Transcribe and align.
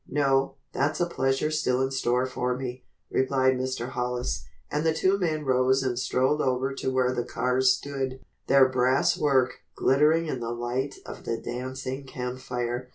"No, 0.09 0.55
that's 0.73 0.99
a 0.99 1.05
pleasure 1.05 1.51
still 1.51 1.79
in 1.79 1.91
store 1.91 2.25
for 2.25 2.57
me," 2.57 2.83
replied 3.11 3.53
Mr. 3.53 3.89
Hollis; 3.89 4.45
and 4.71 4.83
the 4.83 4.95
two 4.95 5.19
men 5.19 5.45
rose 5.45 5.83
and 5.83 5.99
strolled 5.99 6.41
over 6.41 6.73
to 6.73 6.89
where 6.91 7.13
the 7.13 7.23
cars 7.23 7.71
stood, 7.71 8.19
their 8.47 8.67
brass 8.67 9.15
work 9.15 9.59
glittering 9.75 10.25
in 10.25 10.39
the 10.39 10.49
light 10.53 10.95
of 11.05 11.25
the 11.25 11.37
dancing 11.37 12.03
campfire. 12.07 12.89